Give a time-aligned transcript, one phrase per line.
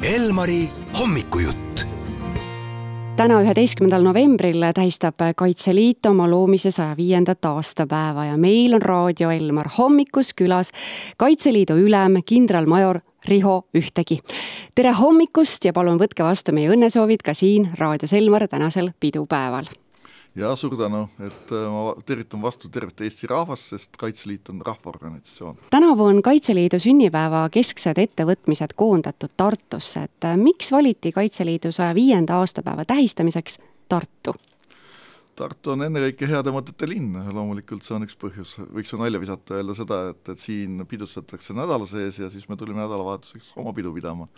[0.00, 0.62] Elmari
[0.96, 1.82] hommikujutt
[3.16, 9.68] täna, üheteistkümnendal novembril tähistab Kaitseliit oma loomise saja viiendat aastapäeva ja meil on raadio Elmar
[9.76, 10.72] hommikus külas
[11.20, 14.22] Kaitseliidu ülem kindralmajor Riho Ühtegi.
[14.74, 19.68] tere hommikust ja palun võtke vastu meie õnnesoovid ka siin raadios Elmar tänasel pidupäeval
[20.34, 25.56] ja suur tänu, et äh, ma tervitan vastu tervet Eesti rahvast, sest Kaitseliit on rahvaorganisatsioon.
[25.70, 32.38] tänavu on Kaitseliidu sünnipäeva kesksed ettevõtmised koondatud Tartusse, et äh, miks valiti Kaitseliidu saja viienda
[32.38, 34.34] aastapäeva tähistamiseks Tartu?
[35.40, 39.56] Tartu on ennekõike heade mõtete linn, loomulikult see on üks põhjus, võiks ju nalja visata,
[39.56, 43.94] öelda seda, et, et siin pidustatakse nädala sees ja siis me tulime nädalavahetuseks oma pidu
[43.96, 44.28] pidama,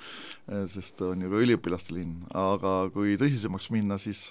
[0.47, 4.28] äh, sest on ju ka üliõpilaste linn, aga kui tõsisemaks minna, siis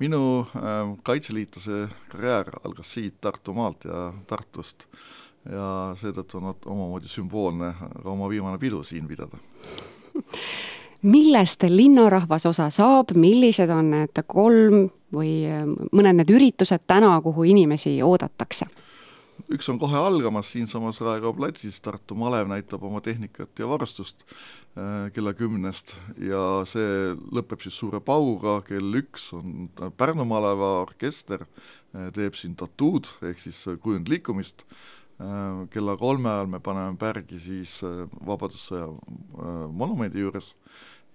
[0.00, 0.22] minu
[0.56, 4.88] äh, kaitseliitlase karjäär algas siit Tartumaalt ja Tartust.
[5.48, 9.38] Ja seetõttu on omamoodi sümboolne ka oma viimane pidu siin pidada.
[11.08, 17.48] Millest linnarahvas osa saab, millised on need kolm või äh, mõned need üritused täna, kuhu
[17.48, 18.68] inimesi oodatakse?
[19.48, 25.08] üks on kohe algamas siinsamas Raekoja platsis, Tartu malev näitab oma tehnikat ja varustust äh,
[25.14, 25.94] kella kümnest.
[26.20, 32.58] Ja see lõpeb siis suure pauguga, kell üks on Pärnu maleva orkester, äh, teeb siin
[32.58, 34.66] tatuud ehk siis kujundliikumist,
[35.74, 38.84] kella kolme ajal me paneme pärgi siis Vabadussõja
[39.74, 40.52] monumendi juures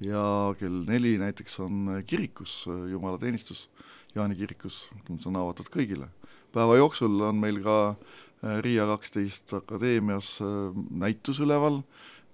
[0.02, 0.23] ja
[0.59, 3.69] kell neli näiteks on kirikus jumalateenistus,
[4.16, 6.09] Jaani kirikus, mis on avatud kõigile
[6.53, 11.81] päeva jooksul on meil ka äh, Riia kaksteist akadeemias äh, näitus üleval,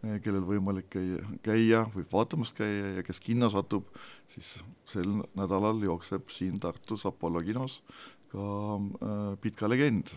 [0.03, 0.91] äh, kellel võimalik
[1.45, 3.87] käia, võib vaatamas käia ja kes kinno satub,
[4.31, 4.57] siis
[4.89, 7.81] sel nädalal jookseb siin Tartus Apollo kinos
[8.33, 8.45] ka
[8.77, 10.11] äh, Pitka legend,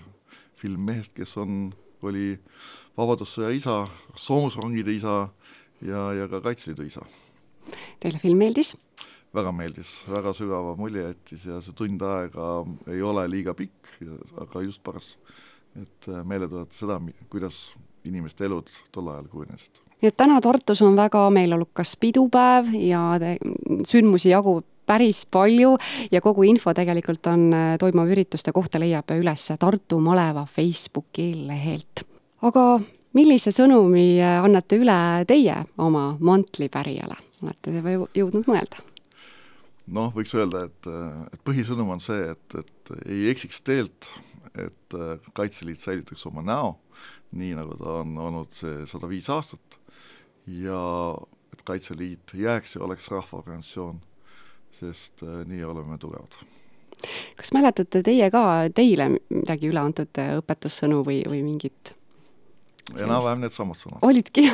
[0.58, 1.70] film mehest, kes on,
[2.02, 2.34] oli
[2.98, 3.82] Vabadussõja isa,
[4.18, 5.28] soomusrongide isa
[5.80, 7.06] ja, ja ka Kaitseliidu isa.
[8.02, 8.74] Teile film meeldis?
[9.32, 12.48] väga meeldis, väga sügava mulje jättis ja see tund aega
[12.92, 13.94] ei ole liiga pikk,
[14.44, 15.14] aga just paras,
[15.78, 16.98] et äh, meelde tuletada seda,
[17.32, 17.62] kuidas
[18.04, 19.80] inimeste elud tol ajal kujunesid.
[20.02, 23.06] nii et täna Tartus on väga meeleolukas pidupäev ja
[23.88, 25.76] sündmusi jagub päris palju
[26.10, 32.04] ja kogu info tegelikult on äh, toimuva ürituste kohta leiab üles Tartu maleva Facebooki lehelt.
[32.42, 32.80] aga
[33.16, 38.84] millise sõnumi äh, annate üle teie oma mantlipärijale, olete te jõudnud mõelda?
[39.92, 40.88] noh, võiks öelda, et,
[41.34, 44.08] et põhisõnum on see, et, et ei eksiks teelt,
[44.54, 44.96] et
[45.34, 46.76] Kaitseliit säilitaks oma näo,
[47.36, 49.78] nii nagu ta on olnud see sada viis aastat,
[50.46, 50.78] ja
[51.52, 54.00] et Kaitseliit jääks ja oleks rahvaorganisatsioon,
[54.72, 56.38] sest äh, nii oleme tugevad.
[57.36, 61.96] kas mäletate teie ka, teile midagi üle antud õpetussõnu või, või mingit
[62.96, 64.02] enam-vähem needsamad sõnad.
[64.02, 64.48] olidki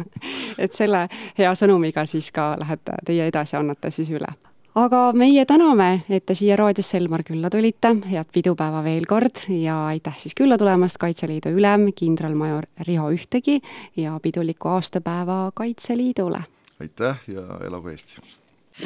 [0.64, 1.06] et selle
[1.38, 4.30] hea sõnumiga siis ka lähete teie edasi, annate siis üle?
[4.78, 9.86] aga meie täname, et te siia raadiosse Elmar külla tulite, head pidupäeva veel kord ja
[9.90, 13.60] aitäh siis külla tulemast, Kaitseliidu ülem, kindralmajor Riho Ühtegi
[13.96, 16.44] ja pidulikku aastapäeva Kaitseliidule!
[16.80, 18.20] aitäh ja elagu Eesti!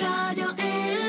[0.00, 1.03] raadio E